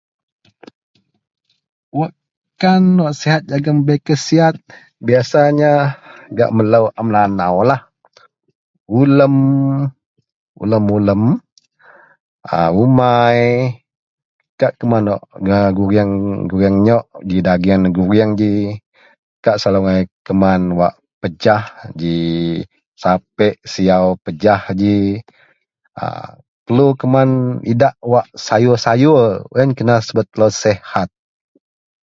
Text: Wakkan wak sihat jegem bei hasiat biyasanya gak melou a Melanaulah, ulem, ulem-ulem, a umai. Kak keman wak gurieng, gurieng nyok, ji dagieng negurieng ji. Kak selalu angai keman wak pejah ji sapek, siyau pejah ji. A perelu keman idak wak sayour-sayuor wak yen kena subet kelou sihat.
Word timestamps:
Wakkan 1.99 2.83
wak 3.03 3.15
sihat 3.21 3.41
jegem 3.49 3.77
bei 3.87 3.97
hasiat 4.07 4.55
biyasanya 5.07 5.71
gak 6.37 6.51
melou 6.55 6.85
a 6.99 7.01
Melanaulah, 7.07 7.81
ulem, 8.99 9.35
ulem-ulem, 10.61 11.23
a 12.53 12.57
umai. 12.83 13.41
Kak 14.59 14.73
keman 14.79 15.03
wak 15.11 15.23
gurieng, 15.77 16.11
gurieng 16.49 16.77
nyok, 16.85 17.05
ji 17.29 17.37
dagieng 17.47 17.81
negurieng 17.83 18.31
ji. 18.39 18.51
Kak 19.45 19.57
selalu 19.59 19.81
angai 19.85 20.03
keman 20.27 20.61
wak 20.79 20.93
pejah 21.21 21.63
ji 21.99 22.17
sapek, 23.01 23.53
siyau 23.71 24.05
pejah 24.23 24.61
ji. 24.79 24.95
A 26.01 26.05
perelu 26.63 26.87
keman 27.01 27.29
idak 27.71 27.95
wak 28.11 28.27
sayour-sayuor 28.45 29.29
wak 29.49 29.57
yen 29.61 29.71
kena 29.77 29.95
subet 30.05 30.27
kelou 30.31 30.53
sihat. 30.63 31.09